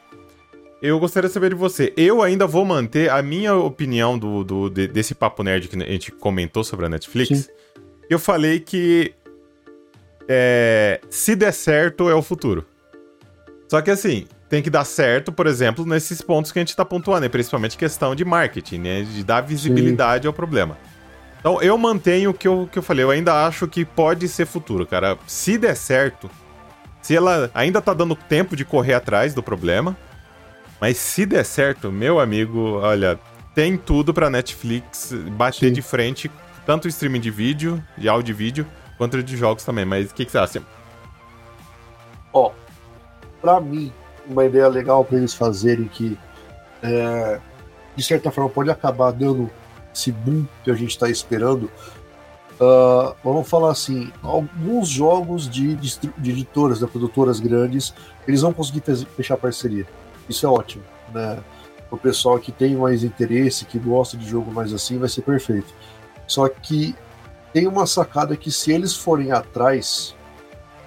eu 0.82 0.98
gostaria 0.98 1.28
de 1.28 1.34
saber 1.34 1.50
de 1.50 1.56
você. 1.56 1.94
Eu 1.98 2.22
ainda 2.22 2.48
vou 2.48 2.64
manter 2.64 3.12
a 3.12 3.22
minha 3.22 3.54
opinião 3.54 4.18
do, 4.18 4.44
do 4.46 4.70
de, 4.70 4.88
desse 4.88 5.14
papo 5.14 5.44
nerd 5.44 5.68
que 5.68 5.76
a 5.76 5.86
gente 5.86 6.12
comentou 6.14 6.64
sobre 6.64 6.86
a 6.86 6.90
Netflix. 6.90 7.40
Sim. 7.40 7.52
Eu 8.10 8.18
falei 8.18 8.60
que 8.60 9.14
é, 10.28 11.02
se 11.10 11.36
der 11.36 11.52
certo 11.52 12.10
é 12.10 12.16
o 12.16 12.22
futuro. 12.22 12.66
Só 13.68 13.82
que 13.82 13.92
assim, 13.92 14.26
tem 14.50 14.64
que 14.64 14.70
dar 14.70 14.84
certo, 14.84 15.32
por 15.32 15.46
exemplo, 15.46 15.86
nesses 15.86 16.22
pontos 16.22 16.52
que 16.52 16.58
a 16.58 16.62
gente 16.62 16.76
tá 16.76 16.84
pontuando, 16.84 17.22
né? 17.22 17.30
principalmente 17.30 17.78
questão 17.78 18.16
de 18.16 18.26
marketing, 18.26 18.80
né? 18.80 19.02
De 19.04 19.24
dar 19.24 19.42
visibilidade 19.42 20.24
Sim. 20.24 20.28
ao 20.28 20.34
problema. 20.34 20.76
Então 21.40 21.62
eu 21.62 21.78
mantenho 21.78 22.32
o 22.32 22.34
que 22.34 22.48
eu, 22.48 22.68
que 22.70 22.80
eu 22.80 22.84
falei, 22.84 23.06
eu 23.06 23.12
ainda 23.12 23.46
acho 23.46 23.68
que 23.68 23.86
pode 23.86 24.28
ser 24.28 24.48
futuro, 24.48 24.88
cara. 24.88 25.18
Se 25.28 25.58
der 25.58 25.76
certo, 25.76 26.30
se 27.02 27.16
ela 27.16 27.50
ainda 27.54 27.80
tá 27.80 27.94
dando 27.94 28.16
tempo 28.16 28.56
de 28.56 28.66
correr 28.66 28.96
atrás 28.96 29.34
do 29.36 29.44
problema, 29.44 29.96
mas 30.82 30.98
se 30.98 31.26
der 31.26 31.46
certo, 31.46 31.92
meu 31.92 32.20
amigo, 32.20 32.80
olha, 32.82 33.20
tem 33.54 33.78
tudo 33.78 34.14
pra 34.14 34.30
Netflix 34.30 35.14
bater 35.38 35.68
Sim. 35.68 35.74
de 35.74 35.82
frente, 35.82 36.32
tanto 36.66 36.86
o 36.86 36.88
streaming 36.88 37.20
de 37.20 37.30
vídeo, 37.30 37.84
de 37.98 38.10
áudio 38.10 38.34
e 38.34 38.36
vídeo, 38.36 38.68
quanto 38.98 39.22
de 39.22 39.38
jogos 39.38 39.64
também. 39.64 39.86
Mas 39.86 40.10
o 40.10 40.14
que, 40.14 40.26
que 40.26 40.32
você 40.32 40.40
acha? 40.40 40.64
Ó, 42.34 42.48
oh, 42.48 42.52
pra 43.42 43.60
mim, 43.62 43.92
uma 44.30 44.46
ideia 44.46 44.68
legal 44.68 45.04
para 45.04 45.18
eles 45.18 45.34
fazerem 45.34 45.88
que, 45.88 46.18
é, 46.84 47.40
de 47.96 48.04
certa 48.04 48.32
forma, 48.32 48.50
pode 48.50 48.70
acabar 48.70 49.12
dando 49.12 49.50
esse 49.94 50.12
boom 50.12 50.46
que 50.64 50.72
a 50.72 50.76
gente 50.76 50.92
está 50.92 51.10
esperando. 51.10 51.70
Uh, 52.62 53.16
vamos 53.24 53.50
falar 53.50 53.72
assim, 53.72 54.12
alguns 54.22 54.90
jogos 54.90 55.50
de, 55.50 55.76
de, 55.76 56.30
editoras, 56.30 56.80
de 56.80 56.88
produtoras 56.88 57.40
grandes, 57.40 57.94
eles 58.28 58.42
vão 58.42 58.54
conseguir 58.54 58.84
fechar 59.16 59.38
parceria. 59.38 59.88
Isso 60.28 60.46
é 60.46 60.50
ótimo, 60.50 60.84
né? 61.14 61.40
O 61.90 61.98
pessoal 61.98 62.38
que 62.38 62.52
tem 62.52 62.76
mais 62.76 63.04
interesse, 63.04 63.66
que 63.66 63.80
gosta 63.80 64.16
de 64.16 64.30
jogo 64.30 64.52
mais 64.52 64.74
assim, 64.74 65.00
vai 65.00 65.10
ser 65.10 65.22
perfeito. 65.22 65.74
Só 66.28 66.48
que 66.48 66.94
tem 67.54 67.66
uma 67.66 67.88
sacada 67.88 68.36
que 68.36 68.52
se 68.52 68.72
eles 68.72 68.94
forem 68.94 69.32
atrás, 69.32 70.16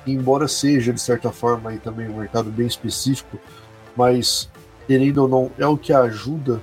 embora 0.07 0.49
seja 0.49 0.93
de 0.93 1.01
certa 1.01 1.31
forma 1.31 1.71
aí 1.71 1.79
também 1.79 2.09
um 2.09 2.19
mercado 2.19 2.51
bem 2.51 2.67
específico, 2.67 3.39
mas 3.97 4.51
querendo 4.87 5.19
ou 5.19 5.29
não, 5.29 5.51
é 5.59 5.67
o 5.67 5.77
que 5.77 5.93
ajuda 5.93 6.61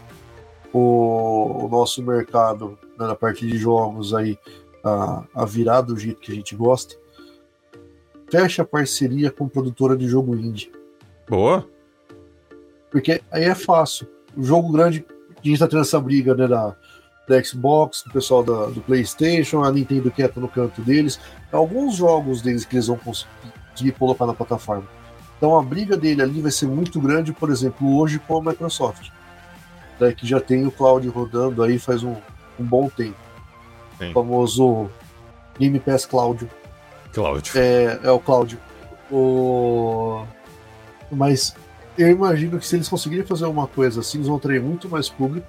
o, 0.74 1.65
o 1.65 1.69
nosso 1.69 2.03
mercado 2.03 2.77
né, 2.98 3.08
na 3.08 3.15
parte 3.15 3.48
de 3.48 3.58
jogos 3.58 4.13
aí 4.13 4.38
a, 4.84 5.24
a 5.34 5.46
virar 5.46 5.81
do 5.81 5.98
jeito 5.98 6.22
que 6.22 6.31
a 6.31 6.36
gente 6.36 6.55
gosta, 6.55 6.96
fecha 8.29 8.63
parceria 8.63 9.31
com 9.31 9.48
produtora 9.48 9.96
de 9.96 10.08
jogo 10.08 10.36
indie. 10.36 10.72
Boa. 11.27 11.67
Porque 12.89 13.22
aí 13.31 13.43
é 13.43 13.55
fácil. 13.55 14.08
O 14.36 14.43
jogo 14.43 14.72
grande, 14.72 15.05
a 15.38 15.48
gente 15.48 15.60
tá 15.60 15.67
tendo 15.67 15.81
essa 15.81 16.00
briga 16.00 16.36
né, 16.36 16.48
da, 16.48 16.75
da 17.29 17.41
Xbox, 17.43 18.03
do 18.03 18.12
pessoal 18.12 18.43
da, 18.43 18.65
do 18.65 18.81
PlayStation, 18.81 19.63
a 19.63 19.71
Nintendo 19.71 20.12
quieta 20.12 20.39
no 20.39 20.48
canto 20.48 20.81
deles. 20.81 21.19
Alguns 21.51 21.95
jogos 21.95 22.41
deles 22.41 22.65
que 22.65 22.75
eles 22.75 22.88
vão 22.88 22.98
conseguir 22.98 23.91
colocar 23.98 24.25
na 24.25 24.33
plataforma. 24.33 24.88
Então 25.38 25.57
a 25.57 25.63
briga 25.63 25.95
dele 25.95 26.21
ali 26.21 26.41
vai 26.41 26.51
ser 26.51 26.67
muito 26.67 27.00
grande, 27.00 27.31
por 27.31 27.50
exemplo, 27.50 27.98
hoje 27.98 28.19
com 28.19 28.38
a 28.38 28.51
Microsoft 28.51 29.09
né, 30.00 30.13
que 30.13 30.25
já 30.25 30.39
tem 30.39 30.65
o 30.65 30.71
Cloud 30.71 31.07
rodando 31.09 31.62
aí 31.62 31.77
faz 31.77 32.03
um, 32.03 32.15
um 32.59 32.63
bom 32.63 32.89
tempo. 32.89 33.17
Sim. 33.98 34.12
O 34.12 34.13
famoso 34.13 34.89
Game 35.59 35.79
Pass 35.79 36.05
Cloud. 36.05 36.50
Cloud. 37.13 37.51
É, 37.55 38.00
é 38.03 38.12
o 38.12 38.19
Cloud. 38.19 38.57
O... 39.12 40.24
Mas 41.12 41.55
eu 41.98 42.07
imagino 42.07 42.57
que 42.57 42.65
se 42.65 42.75
eles 42.77 42.88
conseguirem 42.88 43.25
fazer 43.25 43.45
uma 43.45 43.67
coisa 43.67 44.00
assim, 44.00 44.19
eles 44.19 44.27
vão 44.27 44.38
atrair 44.38 44.62
muito 44.62 44.88
mais 44.88 45.09
público. 45.09 45.48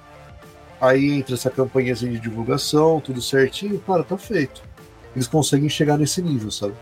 Aí 0.80 1.10
entra 1.10 1.34
essa 1.34 1.50
campanha 1.50 1.94
de 1.94 2.18
divulgação, 2.18 3.00
tudo 3.00 3.20
certinho, 3.20 3.78
cara, 3.80 4.02
tá 4.02 4.16
feito. 4.16 4.62
Eles 5.14 5.28
conseguem 5.28 5.68
chegar 5.68 5.98
nesse 5.98 6.22
nível, 6.22 6.50
sabe? 6.50 6.74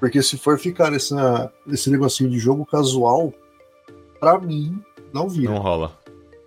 Porque 0.00 0.22
se 0.22 0.38
for 0.38 0.58
ficar 0.58 0.90
nessa, 0.90 1.52
nesse 1.66 1.90
negocinho 1.90 2.30
de 2.30 2.38
jogo 2.38 2.64
casual, 2.64 3.32
pra 4.18 4.38
mim, 4.38 4.80
não 5.12 5.28
vira. 5.28 5.52
Não 5.52 5.58
rola. 5.58 5.98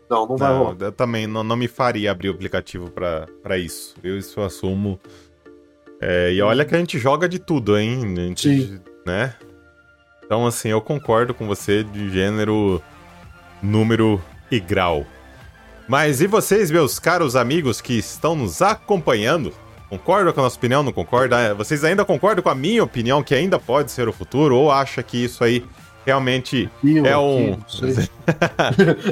Não, 0.10 0.26
não 0.26 0.38
vai 0.38 0.52
rolar. 0.52 0.76
Eu 0.80 0.92
também 0.92 1.28
não, 1.28 1.44
não 1.44 1.56
me 1.56 1.68
faria 1.68 2.12
abrir 2.12 2.30
o 2.30 2.34
aplicativo 2.34 2.90
para 2.90 3.58
isso. 3.58 3.96
Eu 4.04 4.18
isso 4.18 4.40
eu 4.40 4.44
assumo. 4.44 5.00
É, 6.02 6.34
e 6.34 6.42
olha 6.42 6.66
que 6.66 6.74
a 6.74 6.80
gente 6.80 6.98
joga 6.98 7.30
de 7.30 7.38
tudo, 7.38 7.78
hein? 7.78 8.16
A 8.18 8.22
gente, 8.22 8.42
Sim. 8.42 8.80
Né? 9.06 9.36
Então, 10.26 10.46
assim, 10.48 10.70
eu 10.70 10.82
concordo 10.82 11.34
com 11.34 11.46
você 11.46 11.84
de 11.84 12.10
gênero, 12.10 12.82
número 13.62 14.22
e 14.50 14.60
grau. 14.60 15.06
Mas 15.90 16.22
e 16.22 16.28
vocês, 16.28 16.70
meus 16.70 17.00
caros 17.00 17.36
amigos 17.36 17.82
que 17.82 17.94
estão 17.98 18.36
nos 18.36 18.62
acompanhando? 18.62 19.52
Concordam 19.90 20.32
com 20.32 20.40
a 20.40 20.44
nossa 20.44 20.56
opinião? 20.56 20.84
Não 20.84 20.92
concorda? 20.94 21.56
Vocês 21.56 21.84
ainda 21.84 22.06
concordam 22.06 22.44
com 22.44 22.50
a 22.50 22.54
minha 22.54 22.84
opinião 22.84 23.24
que 23.24 23.34
ainda 23.34 23.58
pode 23.58 23.92
ser 23.92 24.08
o 24.08 24.14
futuro? 24.14 24.56
Ou 24.56 24.72
acha 24.72 25.02
que 25.02 25.24
isso 25.24 25.44
aí 25.44 25.66
realmente 26.06 26.70
é 27.04 27.18
um. 27.18 27.54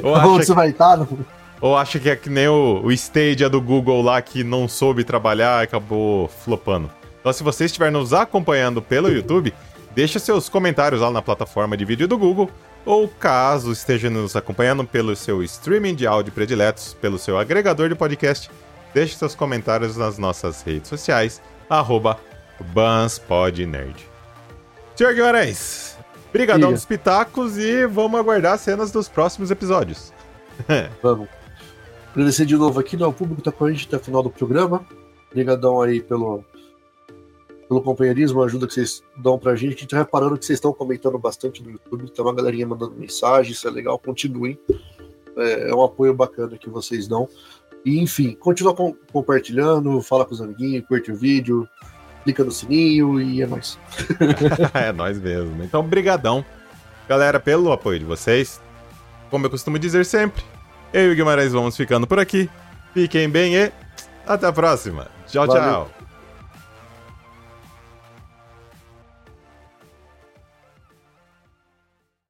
Onde 0.04 0.46
você 0.46 0.54
vai 0.54 0.70
estar? 0.70 0.98
No... 0.98 1.26
Ou 1.60 1.76
acha 1.76 1.98
que 1.98 2.08
é 2.08 2.14
que 2.14 2.30
nem 2.30 2.46
o, 2.46 2.80
o 2.84 2.92
Stadia 2.92 3.50
do 3.50 3.60
Google 3.60 4.00
lá 4.00 4.22
que 4.22 4.44
não 4.44 4.68
soube 4.68 5.02
trabalhar 5.02 5.62
e 5.62 5.64
acabou 5.64 6.28
flopando? 6.28 6.88
Então, 7.18 7.32
se 7.32 7.42
você 7.42 7.64
estiver 7.64 7.90
nos 7.90 8.12
acompanhando 8.12 8.80
pelo 8.80 9.10
YouTube, 9.10 9.52
deixe 9.96 10.20
seus 10.20 10.48
comentários 10.48 11.00
lá 11.00 11.10
na 11.10 11.20
plataforma 11.20 11.76
de 11.76 11.84
vídeo 11.84 12.06
do 12.06 12.16
Google. 12.16 12.48
Ou 12.84 13.08
caso 13.08 13.72
esteja 13.72 14.08
nos 14.08 14.34
acompanhando 14.34 14.84
pelo 14.84 15.14
seu 15.14 15.42
streaming 15.42 15.94
de 15.94 16.06
áudio 16.06 16.32
prediletos, 16.32 16.94
pelo 16.94 17.18
seu 17.18 17.38
agregador 17.38 17.88
de 17.88 17.94
podcast, 17.94 18.50
deixe 18.94 19.16
seus 19.16 19.34
comentários 19.34 19.96
nas 19.96 20.18
nossas 20.18 20.62
redes 20.62 20.88
sociais, 20.88 21.42
arroba 21.68 22.18
BansPodNerd. 22.72 24.08
Senhor 24.96 25.14
Guimarães, 25.14 25.98
Brigadão 26.32 26.72
dos 26.72 26.84
pitacos 26.84 27.56
e 27.56 27.86
vamos 27.86 28.20
aguardar 28.20 28.58
cenas 28.58 28.90
dos 28.90 29.08
próximos 29.08 29.50
episódios. 29.50 30.12
vamos. 31.02 31.28
Agradecer 32.12 32.44
de 32.44 32.56
novo 32.56 32.78
aqui, 32.78 32.96
né? 32.96 33.06
O 33.06 33.12
público 33.12 33.40
tá 33.40 33.50
com 33.50 33.64
a 33.64 33.70
gente 33.70 33.86
até 33.86 33.96
o 33.96 34.00
final 34.00 34.22
do 34.22 34.30
programa. 34.30 34.84
Obrigadão 35.30 35.80
aí 35.80 36.00
pelo, 36.00 36.44
pelo 37.68 37.82
companheirismo, 37.82 38.42
a 38.42 38.46
ajuda 38.46 38.66
que 38.66 38.72
vocês 38.72 39.02
dão 39.16 39.38
pra 39.38 39.54
gente. 39.54 39.76
A 39.76 39.78
gente 39.80 39.88
tá 39.88 39.98
reparando 39.98 40.38
que 40.38 40.46
vocês 40.46 40.56
estão 40.56 40.72
comentando 40.72 41.18
bastante 41.18 41.62
no 41.62 41.70
YouTube, 41.70 42.10
tem 42.10 42.24
uma 42.24 42.34
galerinha 42.34 42.66
mandando 42.66 42.94
mensagem, 42.96 43.52
isso 43.52 43.68
é 43.68 43.70
legal, 43.70 43.98
continuem. 43.98 44.58
É, 45.36 45.70
é 45.70 45.74
um 45.74 45.84
apoio 45.84 46.14
bacana 46.14 46.56
que 46.56 46.70
vocês 46.70 47.06
dão. 47.06 47.28
E 47.84 48.00
enfim, 48.00 48.34
continua 48.34 48.74
com, 48.74 48.94
compartilhando, 49.12 50.00
fala 50.00 50.24
com 50.24 50.32
os 50.32 50.40
amiguinhos, 50.40 50.86
curte 50.86 51.12
o 51.12 51.16
vídeo, 51.16 51.68
clica 52.24 52.42
no 52.42 52.50
sininho 52.50 53.20
e 53.20 53.42
é 53.42 53.46
nóis. 53.46 53.78
é 54.74 54.90
nóis 54.90 55.18
mesmo. 55.20 55.62
Então, 55.62 55.82
brigadão, 55.82 56.44
galera, 57.06 57.38
pelo 57.38 57.70
apoio 57.70 57.98
de 57.98 58.04
vocês. 58.04 58.60
Como 59.30 59.44
eu 59.44 59.50
costumo 59.50 59.78
dizer 59.78 60.06
sempre, 60.06 60.42
eu 60.92 61.10
e 61.10 61.12
o 61.12 61.14
Guimarães 61.14 61.52
vamos 61.52 61.76
ficando 61.76 62.06
por 62.06 62.18
aqui. 62.18 62.48
Fiquem 62.94 63.28
bem 63.28 63.56
e 63.56 63.72
até 64.26 64.46
a 64.46 64.52
próxima. 64.52 65.06
Tchau, 65.26 65.46
Valeu. 65.46 65.62
tchau. 65.62 65.97